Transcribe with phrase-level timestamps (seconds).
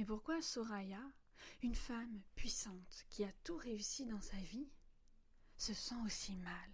[0.00, 1.02] Mais pourquoi Soraya,
[1.62, 4.70] une femme puissante qui a tout réussi dans sa vie,
[5.58, 6.70] se sent aussi mal?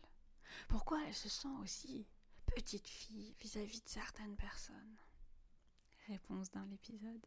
[0.68, 2.06] Pourquoi elle se sent aussi
[2.54, 4.96] petite fille vis-à-vis de certaines personnes?
[6.06, 7.26] Réponse dans l'épisode.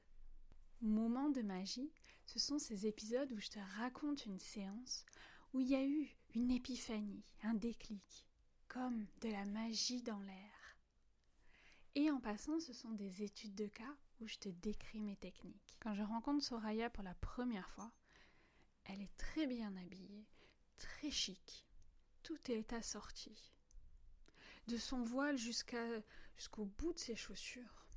[0.79, 1.91] Moment de magie,
[2.25, 5.05] ce sont ces épisodes où je te raconte une séance
[5.51, 8.25] où il y a eu une épiphanie, un déclic,
[8.69, 10.77] comme de la magie dans l'air.
[11.95, 15.77] Et en passant, ce sont des études de cas où je te décris mes techniques.
[15.79, 17.91] Quand je rencontre Soraya pour la première fois,
[18.85, 20.27] elle est très bien habillée,
[20.77, 21.65] très chic.
[22.23, 23.53] Tout est assorti.
[24.67, 27.87] De son voile jusqu'au bout de ses chaussures,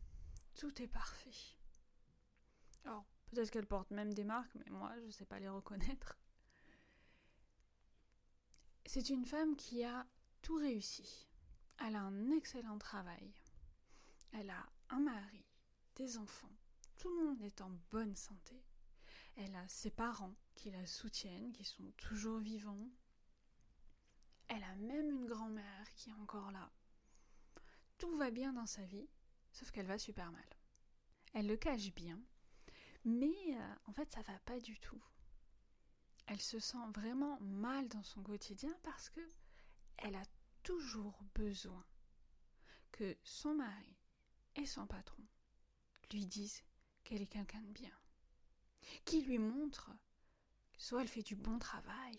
[0.55, 1.57] tout est parfait.
[2.85, 6.19] Alors, peut-être qu'elle porte même des marques, mais moi, je ne sais pas les reconnaître.
[8.87, 10.07] C'est une femme qui a
[10.41, 11.29] tout réussi.
[11.79, 13.33] Elle a un excellent travail.
[14.33, 15.42] Elle a un mari,
[15.97, 16.53] des enfants.
[16.99, 18.63] Tout le monde est en bonne santé.
[19.37, 22.89] Elle a ses parents qui la soutiennent, qui sont toujours vivants.
[24.49, 26.71] Elle a même une grand-mère qui est encore là.
[27.99, 29.09] Tout va bien dans sa vie,
[29.53, 30.45] sauf qu'elle va super mal.
[31.35, 32.21] Elle le cache bien,
[33.05, 35.03] mais euh, en fait ça va pas du tout.
[36.27, 39.21] Elle se sent vraiment mal dans son quotidien parce que
[39.99, 40.25] elle a
[40.63, 41.85] toujours besoin
[42.91, 43.97] que son mari
[44.57, 45.25] et son patron
[46.13, 46.63] lui disent
[47.05, 47.97] qu'elle est quelqu'un de bien,
[49.05, 49.91] qui lui montre
[50.77, 52.19] soit elle fait du bon travail,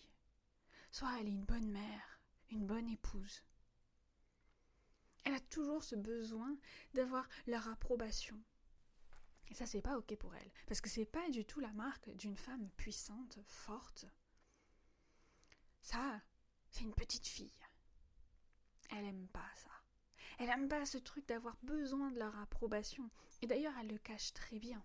[0.90, 2.20] soit elle est une bonne mère,
[2.50, 3.42] une bonne épouse.
[5.24, 6.56] Elle a toujours ce besoin
[6.92, 8.42] d'avoir leur approbation.
[9.48, 12.10] Et ça, c'est pas ok pour elle, parce que c'est pas du tout la marque
[12.16, 14.06] d'une femme puissante, forte.
[15.82, 16.22] Ça,
[16.70, 17.52] c'est une petite fille.
[18.90, 19.70] Elle aime pas ça.
[20.38, 23.08] Elle aime pas ce truc d'avoir besoin de leur approbation.
[23.42, 24.82] Et d'ailleurs, elle le cache très bien.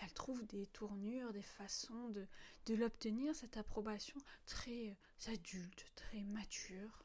[0.00, 7.04] Elle trouve des tournures, des façons de, l'obtenir, cette approbation, très adulte, très mature.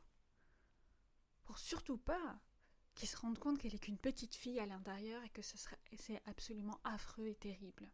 [1.43, 2.39] Pour surtout pas
[2.93, 6.79] qu'ils se rendent compte qu'elle est qu'une petite fille à l'intérieur et que c'est absolument
[6.85, 7.89] affreux et terrible.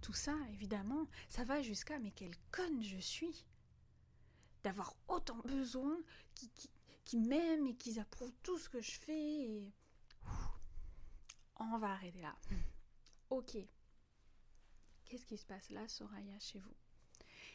[0.00, 3.44] Tout ça, évidemment, ça va jusqu'à mais quelle conne je suis
[4.62, 5.98] d'avoir autant besoin
[7.14, 9.72] m'aiment et qu'ils approuvent tout ce que je fais.
[11.58, 12.36] On va arrêter là.
[13.30, 13.56] Ok.
[15.04, 16.76] Qu'est-ce qui se passe là, Soraya, chez vous?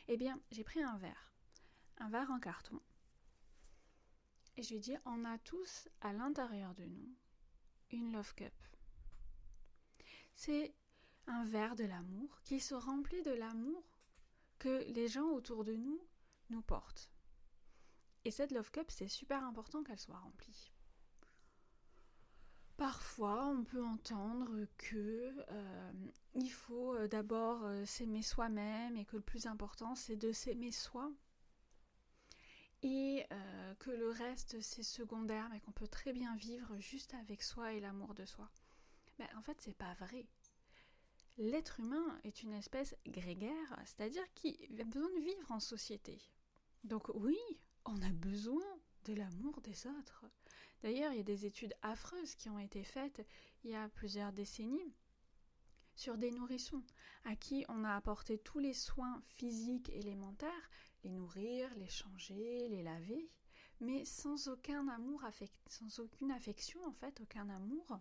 [0.08, 1.34] Eh bien, j'ai pris un verre.
[1.98, 2.82] Un verre en carton.
[4.56, 7.16] Et je lui ai dit, on a tous à l'intérieur de nous
[7.92, 8.54] une love cup.
[10.34, 10.74] C'est
[11.28, 13.84] un verre de l'amour qui se remplit de l'amour
[14.60, 16.00] que les gens autour de nous
[16.50, 17.12] nous portent.
[18.24, 20.72] Et cette love cup, c'est super important qu'elle soit remplie.
[22.82, 25.92] Parfois, on peut entendre que euh,
[26.34, 30.72] il faut euh, d'abord euh, s'aimer soi-même et que le plus important, c'est de s'aimer
[30.72, 31.12] soi.
[32.82, 33.28] Et
[33.78, 37.80] que le reste, c'est secondaire, mais qu'on peut très bien vivre juste avec soi et
[37.80, 38.50] l'amour de soi.
[39.20, 40.26] Mais en fait, c'est pas vrai.
[41.38, 46.20] L'être humain est une espèce grégaire, c'est-à-dire qui a besoin de vivre en société.
[46.84, 47.38] Donc oui,
[47.86, 48.64] on a besoin
[49.06, 50.26] de l'amour des autres.
[50.82, 53.26] D'ailleurs, il y a des études affreuses qui ont été faites
[53.64, 54.96] il y a plusieurs décennies
[55.96, 56.84] sur des nourrissons
[57.26, 60.70] à qui on a apporté tous les soins physiques élémentaires,
[61.04, 63.30] les nourrir, les changer, les laver,
[63.80, 65.24] mais sans aucun amour,
[65.68, 68.00] sans aucune affection en fait, aucun amour.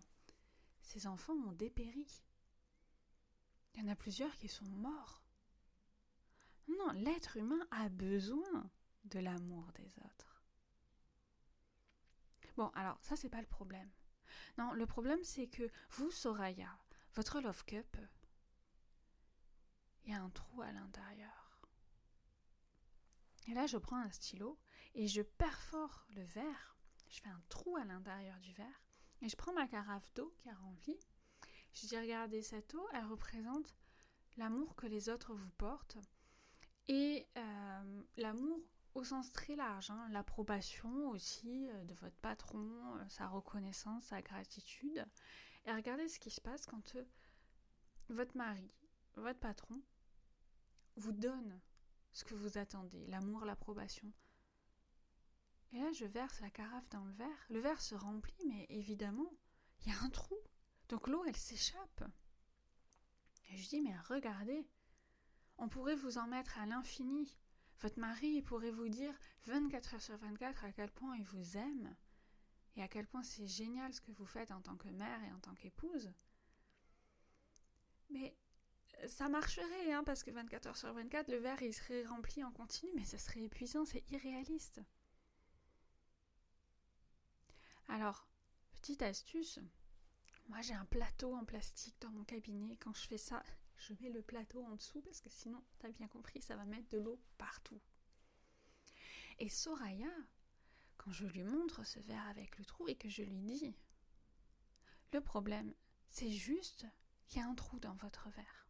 [0.81, 2.07] Ces enfants ont dépéri.
[3.73, 5.21] Il y en a plusieurs qui sont morts.
[6.67, 8.69] Non, l'être humain a besoin
[9.05, 10.43] de l'amour des autres.
[12.57, 13.89] Bon, alors ça c'est pas le problème.
[14.57, 16.77] Non, le problème c'est que vous, Soraya,
[17.15, 17.97] votre love cup,
[20.03, 21.41] il y a un trou à l'intérieur.
[23.47, 24.59] Et là, je prends un stylo
[24.93, 26.77] et je perfore le verre.
[27.09, 28.81] Je fais un trou à l'intérieur du verre
[29.21, 30.97] et je prends ma carafe d'eau qui a rempli.
[31.73, 33.73] Je dis regardez cette eau, elle représente
[34.37, 35.97] l'amour que les autres vous portent
[36.87, 38.59] et euh, l'amour
[38.93, 44.21] au sens très large, hein, l'approbation aussi euh, de votre patron, euh, sa reconnaissance, sa
[44.21, 45.05] gratitude.
[45.65, 47.05] Et regardez ce qui se passe quand euh,
[48.09, 48.69] votre mari,
[49.15, 49.81] votre patron,
[50.97, 51.59] vous donne
[52.11, 54.11] ce que vous attendez, l'amour, l'approbation.
[55.71, 57.45] Et là, je verse la carafe dans le verre.
[57.49, 59.31] Le verre se remplit, mais évidemment,
[59.79, 60.35] il y a un trou.
[60.89, 62.03] Donc l'eau, elle s'échappe.
[63.49, 64.67] Et je dis, mais regardez,
[65.57, 67.37] on pourrait vous en mettre à l'infini.
[67.81, 69.13] Votre mari pourrait vous dire
[69.45, 71.95] 24 heures sur 24 à quel point il vous aime
[72.75, 75.31] et à quel point c'est génial ce que vous faites en tant que mère et
[75.33, 76.11] en tant qu'épouse.
[78.11, 78.35] Mais
[78.99, 82.43] euh, ça marcherait, hein, parce que 24 heures sur 24, le verre il serait rempli
[82.43, 84.81] en continu, mais ce serait épuisant, c'est irréaliste.
[87.87, 88.27] Alors,
[88.75, 89.59] petite astuce,
[90.47, 92.77] moi j'ai un plateau en plastique dans mon cabinet.
[92.77, 93.43] Quand je fais ça,
[93.81, 96.89] je mets le plateau en dessous parce que sinon, t'as bien compris, ça va mettre
[96.89, 97.81] de l'eau partout.
[99.39, 100.11] Et Soraya,
[100.97, 103.75] quand je lui montre ce verre avec le trou et que je lui dis,
[105.13, 105.73] le problème,
[106.09, 106.85] c'est juste
[107.27, 108.69] qu'il y a un trou dans votre verre.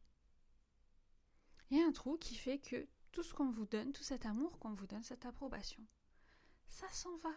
[1.70, 4.26] Il y a un trou qui fait que tout ce qu'on vous donne, tout cet
[4.26, 5.86] amour qu'on vous donne, cette approbation,
[6.68, 7.36] ça s'en va.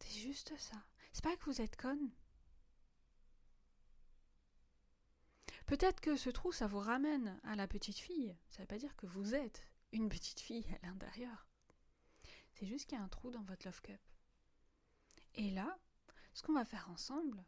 [0.00, 0.84] C'est juste ça.
[1.12, 2.12] C'est pas que vous êtes conne.
[5.66, 8.36] Peut-être que ce trou, ça vous ramène à la petite fille.
[8.50, 11.46] Ça veut pas dire que vous êtes une petite fille à l'intérieur.
[12.54, 14.00] C'est juste qu'il y a un trou dans votre love cup.
[15.34, 15.76] Et là,
[16.34, 17.44] ce qu'on va faire ensemble,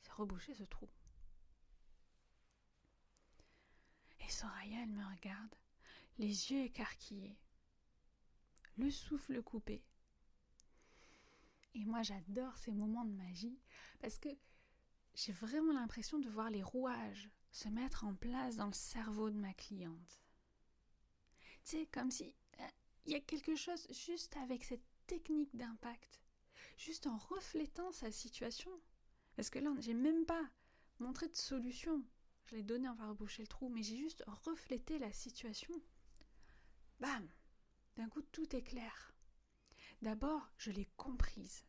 [0.00, 0.88] c'est reboucher ce trou.
[4.20, 5.54] Et Soraya, elle me regarde,
[6.18, 7.36] les yeux écarquillés,
[8.76, 9.82] le souffle coupé.
[11.74, 13.58] Et moi, j'adore ces moments de magie
[14.00, 14.28] parce que
[15.14, 19.36] j'ai vraiment l'impression de voir les rouages se mettre en place dans le cerveau de
[19.36, 20.22] ma cliente.
[21.64, 22.66] Tu sais, comme si euh,
[23.06, 26.20] il y a quelque chose juste avec cette technique d'impact,
[26.78, 28.70] juste en reflétant sa situation.
[29.36, 30.44] Parce que là, j'ai même pas
[30.98, 32.02] montré de solution.
[32.46, 35.74] Je l'ai donné, on va reboucher le trou, mais j'ai juste reflété la situation.
[37.00, 37.28] Bam
[37.96, 39.12] D'un coup, tout est clair.
[40.00, 41.64] D'abord, je l'ai comprise.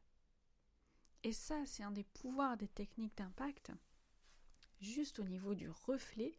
[1.24, 3.72] Et ça, c'est un des pouvoirs des techniques d'impact,
[4.82, 6.38] juste au niveau du reflet,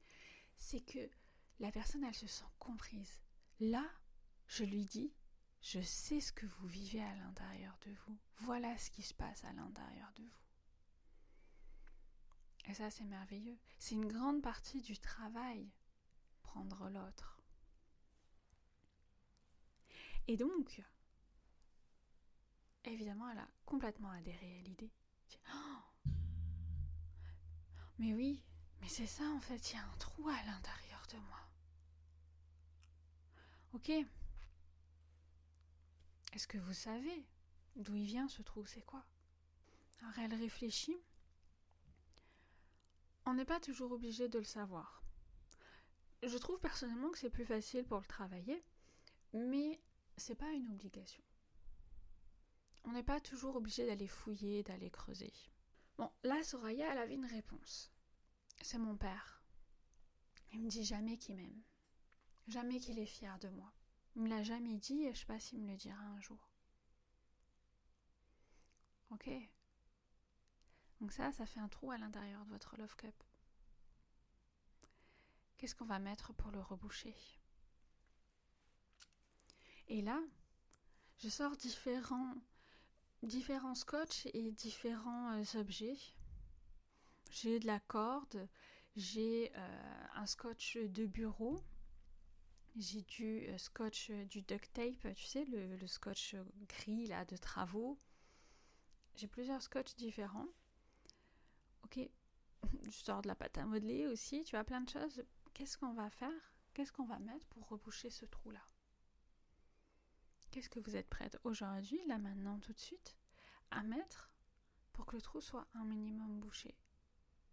[0.59, 1.09] c'est que
[1.61, 3.21] la personne, elle se sent comprise.
[3.61, 3.85] Là,
[4.47, 5.13] je lui dis,
[5.63, 8.19] je sais ce que vous vivez à l'intérieur de vous.
[8.37, 10.45] Voilà ce qui se passe à l'intérieur de vous.
[12.67, 13.59] Et ça, c'est merveilleux.
[13.79, 15.71] C'est une grande partie du travail,
[16.43, 17.41] prendre l'autre.
[20.27, 20.83] Et donc,
[22.91, 24.93] évidemment, elle a complètement adhéré à l'idée.
[27.99, 28.43] Mais oui,
[28.81, 31.39] mais c'est ça en fait, il y a un trou à l'intérieur de moi.
[33.73, 33.91] Ok.
[36.33, 37.25] Est-ce que vous savez
[37.77, 38.67] d'où il vient ce trou?
[38.67, 39.05] C'est quoi?
[40.01, 40.97] Alors elle réfléchit.
[43.27, 45.03] On n'est pas toujours obligé de le savoir.
[46.23, 48.63] Je trouve personnellement que c'est plus facile pour le travailler,
[49.33, 49.81] mais
[50.17, 51.23] c'est pas une obligation.
[52.85, 55.33] On n'est pas toujours obligé d'aller fouiller, d'aller creuser.
[55.97, 57.93] Bon, là, Soraya, elle avait une réponse.
[58.61, 59.43] C'est mon père.
[60.53, 61.63] Il me dit jamais qu'il m'aime.
[62.47, 63.73] Jamais qu'il est fier de moi.
[64.15, 66.51] Il me l'a jamais dit et je sais pas s'il me le dira un jour.
[69.11, 69.31] Ok.
[71.01, 73.15] Donc ça, ça fait un trou à l'intérieur de votre love cup.
[75.57, 77.17] Qu'est-ce qu'on va mettre pour le reboucher?
[79.89, 80.21] Et là,
[81.19, 82.35] je sors différents
[83.25, 85.97] différents scotch et différents euh, objets.
[87.31, 88.49] J'ai de la corde,
[88.97, 91.59] j'ai euh, un scotch de bureau,
[92.77, 96.37] j'ai du euh, scotch, du duct tape, tu sais, le, scotch
[96.69, 97.99] gris là de travaux.
[99.17, 100.49] J'ai plusieurs scotch différents.
[101.85, 101.99] Ok,
[102.83, 105.25] je sors de la pâte à modeler aussi, tu as plein de choses.
[105.55, 106.55] Qu'est-ce qu'on va faire?
[106.73, 108.63] Qu'est-ce qu'on va mettre pour reboucher ce trou-là?
[110.55, 113.17] Qu'est-ce que vous êtes prête aujourd'hui, là maintenant, tout de suite,
[113.73, 114.31] à mettre
[114.93, 116.77] pour que le trou soit un minimum bouché?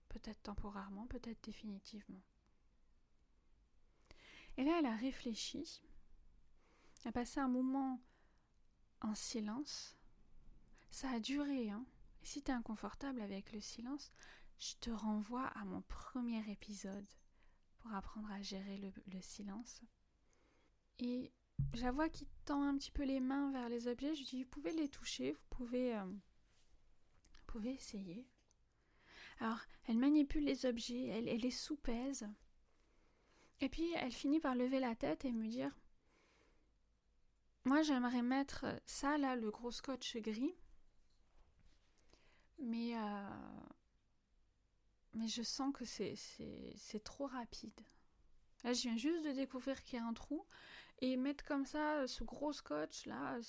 [0.07, 2.21] Peut-être temporairement, peut-être définitivement.
[4.55, 5.81] Et là, elle a réfléchi,
[7.03, 7.99] a passé un moment
[9.01, 9.97] en silence.
[10.91, 11.83] Ça a duré, hein.
[12.21, 14.11] Et si tu es inconfortable avec le silence,
[14.59, 17.07] je te renvoie à mon premier épisode
[17.79, 19.81] pour apprendre à gérer le, le silence.
[20.99, 21.33] Et
[21.73, 24.15] je la vois qui tend un petit peu les mains vers les objets.
[24.15, 28.27] Je dis, vous pouvez les toucher, vous pouvez, euh, vous pouvez essayer.
[29.39, 32.27] Alors, elle manipule les objets, elle, elle les soupèse.
[33.59, 35.71] Et puis, elle finit par lever la tête et me dire,
[37.63, 40.55] moi, j'aimerais mettre ça, là, le gros scotch gris.
[42.59, 43.29] Mais, euh,
[45.13, 47.79] mais je sens que c'est trop rapide.
[48.63, 50.45] Là, je viens juste de découvrir qu'il y a un trou.
[51.01, 53.39] Et mettre comme ça euh, ce gros scotch là,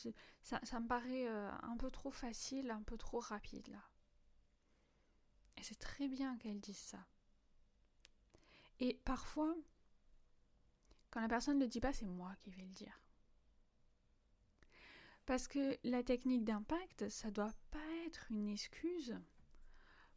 [0.42, 3.82] ça, me paraît euh, un peu trop facile, un peu trop rapide là.
[5.58, 7.06] Et c'est très bien qu'elle dise ça.
[8.80, 9.54] Et parfois,
[11.10, 13.00] quand la personne ne le dit pas, c'est moi qui vais le dire.
[15.26, 19.16] Parce que la technique d'impact, ça doit pas être une excuse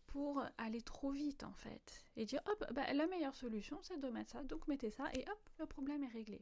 [0.07, 4.07] pour aller trop vite en fait et dire hop, bah, la meilleure solution c'est de
[4.07, 6.41] mettre ça, donc mettez ça et hop, le problème est réglé.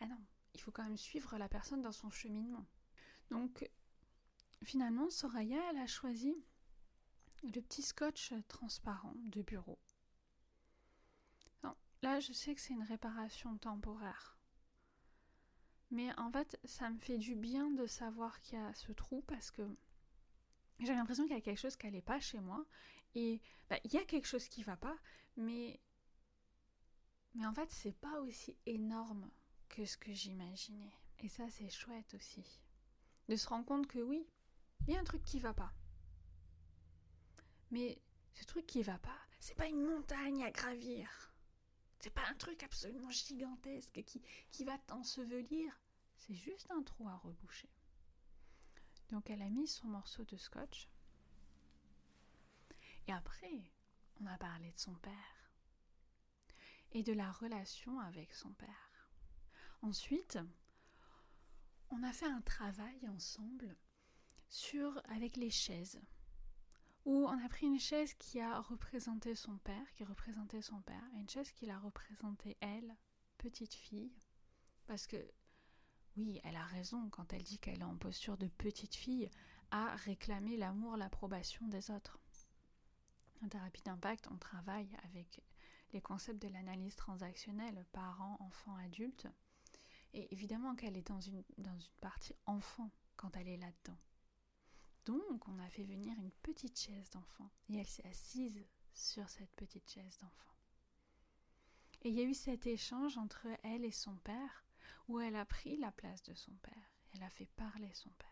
[0.00, 0.18] Ah non,
[0.54, 2.66] il faut quand même suivre la personne dans son cheminement.
[3.30, 3.68] Donc
[4.62, 6.34] finalement, Soraya, elle a choisi
[7.42, 9.78] le petit scotch transparent de bureau.
[12.02, 14.38] là, je sais que c'est une réparation temporaire.
[15.90, 19.22] Mais en fait, ça me fait du bien de savoir qu'il y a ce trou
[19.26, 19.62] parce que
[20.80, 22.64] j'ai l'impression qu'il y a quelque chose qui n'allait pas chez moi.
[23.14, 24.96] Et bah, il y a quelque chose qui va pas,
[25.36, 25.80] mais,
[27.34, 29.30] mais en fait, c'est pas aussi énorme
[29.68, 30.94] que ce que j'imaginais.
[31.20, 32.44] Et ça, c'est chouette aussi.
[33.28, 34.26] De se rendre compte que oui,
[34.86, 35.72] il y a un truc qui va pas.
[37.70, 38.00] Mais
[38.34, 41.32] ce truc qui va pas, c'est pas une montagne à gravir.
[41.98, 45.80] C'est pas un truc absolument gigantesque qui, qui va t'ensevelir.
[46.16, 47.70] C'est juste un trou à reboucher.
[49.10, 50.88] Donc elle a mis son morceau de scotch.
[53.08, 53.62] Et après,
[54.20, 55.50] on a parlé de son père
[56.92, 58.85] et de la relation avec son père.
[59.82, 60.38] Ensuite,
[61.90, 63.76] on a fait un travail ensemble
[64.48, 66.00] sur avec les chaises
[67.04, 71.04] où on a pris une chaise qui a représenté son père, qui représentait son père,
[71.14, 72.96] et une chaise qui l'a représentée elle,
[73.38, 74.12] petite fille,
[74.86, 75.16] parce que
[76.16, 79.30] oui, elle a raison quand elle dit qu'elle est en posture de petite fille
[79.70, 82.18] à réclamer l'amour, l'approbation des autres.
[83.44, 85.40] En thérapie d'impact, on travaille avec
[85.92, 89.28] les concepts de l'analyse transactionnelle, parents, enfants, adultes.
[90.16, 93.98] Et évidemment qu'elle est dans une, dans une partie enfant quand elle est là-dedans.
[95.04, 99.52] Donc, on a fait venir une petite chaise d'enfant et elle s'est assise sur cette
[99.52, 100.54] petite chaise d'enfant.
[102.00, 104.64] Et il y a eu cet échange entre elle et son père
[105.08, 106.98] où elle a pris la place de son père.
[107.12, 108.26] Elle a fait parler son père.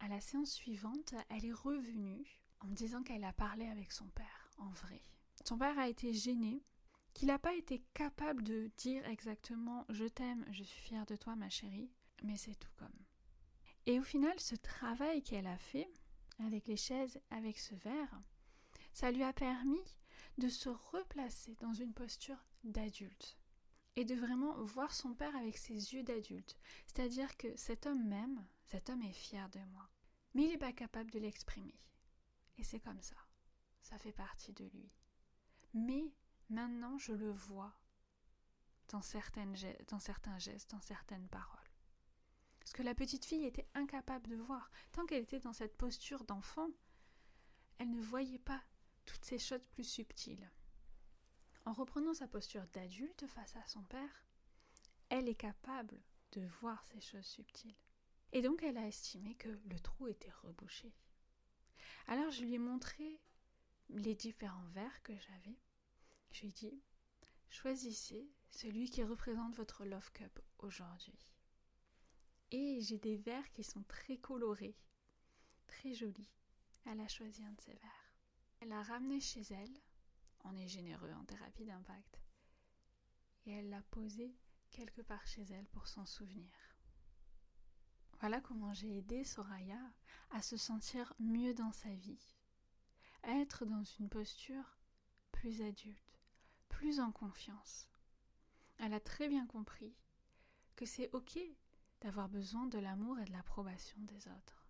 [0.00, 4.08] À la séance suivante, elle est revenue en me disant qu'elle a parlé avec son
[4.08, 5.02] père, en vrai.
[5.44, 6.64] Son père a été gêné,
[7.14, 11.36] qu'il n'a pas été capable de dire exactement je t'aime, je suis fière de toi
[11.36, 11.90] ma chérie,
[12.22, 12.88] mais c'est tout comme.
[13.86, 15.90] Et au final, ce travail qu'elle a fait
[16.38, 18.20] avec les chaises, avec ce verre,
[18.92, 19.96] ça lui a permis
[20.38, 23.36] de se replacer dans une posture d'adulte
[23.96, 26.56] et de vraiment voir son père avec ses yeux d'adulte.
[26.86, 29.88] C'est-à-dire que cet homme m'aime, cet homme est fier de moi,
[30.34, 31.78] mais il n'est pas capable de l'exprimer.
[32.58, 33.16] Et c'est comme ça.
[33.82, 34.90] Ça fait partie de lui.
[35.74, 36.12] Mais
[36.50, 37.74] maintenant, je le vois
[38.88, 39.90] dans, certains gestes,
[40.70, 41.58] dans certaines paroles.
[42.64, 44.70] Ce que la petite fille était incapable de voir.
[44.92, 46.68] Tant qu'elle était dans cette posture d'enfant,
[47.78, 48.62] elle ne voyait pas
[49.06, 50.50] toutes ces choses plus subtiles.
[51.64, 54.26] En reprenant sa posture d'adulte face à son père,
[55.08, 56.00] elle est capable
[56.32, 57.76] de voir ces choses subtiles.
[58.32, 60.94] Et donc elle a estimé que le trou était rebouché.
[62.06, 63.20] Alors je lui ai montré
[63.88, 65.58] les différents verres que j'avais.
[66.30, 66.82] Je lui dit
[67.48, 71.18] Choisissez celui qui représente votre Love Cup aujourd'hui.
[72.50, 74.76] Et j'ai des verres qui sont très colorés,
[75.66, 76.30] très jolis.
[76.86, 78.12] Elle a choisi un de ces verres.
[78.60, 79.80] Elle l'a ramené chez elle
[80.44, 82.20] on est généreux en thérapie d'impact.
[83.46, 84.34] Et elle l'a posé
[84.70, 86.52] quelque part chez elle pour s'en souvenir.
[88.20, 89.80] Voilà comment j'ai aidé Soraya
[90.30, 92.34] à se sentir mieux dans sa vie,
[93.22, 94.78] à être dans une posture
[95.32, 96.09] plus adulte,
[96.70, 97.86] plus en confiance.
[98.78, 99.94] Elle a très bien compris
[100.76, 101.38] que c'est ok
[102.00, 104.64] d'avoir besoin de l'amour et de l'approbation des autres.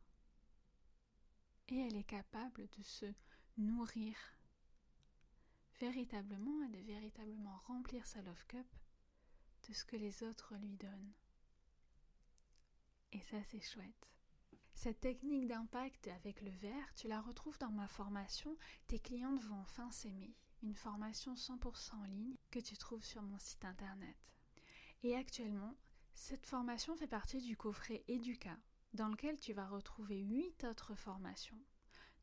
[1.69, 3.07] Et elle est capable de se
[3.57, 4.17] nourrir
[5.79, 8.67] véritablement et de véritablement remplir sa love cup
[9.69, 11.13] de ce que les autres lui donnent.
[13.13, 14.09] Et ça, c'est chouette.
[14.75, 19.61] Cette technique d'impact avec le verre, tu la retrouves dans ma formation Tes clientes vont
[19.61, 24.17] enfin s'aimer, une formation 100% en ligne que tu trouves sur mon site internet.
[25.03, 25.75] Et actuellement,
[26.15, 28.57] cette formation fait partie du coffret Educa,
[28.93, 31.61] dans lequel tu vas retrouver 8 autres formations,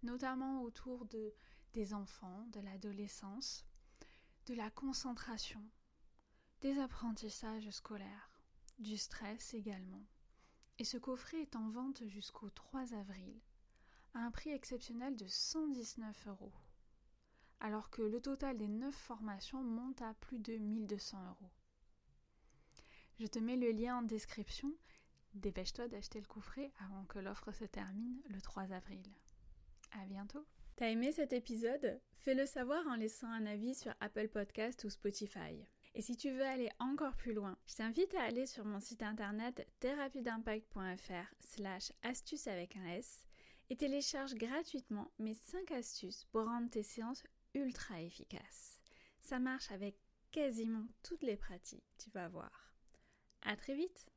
[0.03, 1.34] notamment autour de
[1.74, 3.65] des enfants, de l'adolescence,
[4.48, 5.63] de la concentration,
[6.62, 8.32] des apprentissages scolaires,
[8.79, 10.06] du stress également.
[10.79, 13.41] Et ce coffret est en vente jusqu'au 3 avril,
[14.13, 16.53] à un prix exceptionnel de 119 euros,
[17.60, 21.52] alors que le total des 9 formations monte à plus de 1200 euros.
[23.20, 24.72] Je te mets le lien en description.
[25.34, 29.04] Dépêche-toi d'acheter le coffret avant que l'offre se termine le 3 avril.
[29.92, 30.46] À bientôt!
[30.76, 32.00] T'as aimé cet épisode?
[32.20, 35.66] Fais-le savoir en laissant un avis sur Apple Podcast ou Spotify.
[35.96, 39.02] Et si tu veux aller encore plus loin, je t'invite à aller sur mon site
[39.02, 40.24] internet thérapie
[41.40, 43.26] slash astuce avec un S
[43.72, 47.24] et télécharge gratuitement mes 5 astuces pour rendre tes séances
[47.58, 48.80] ultra efficaces.
[49.22, 49.98] Ça marche avec
[50.32, 52.74] quasiment toutes les pratiques, tu vas voir.
[53.42, 54.10] À très vite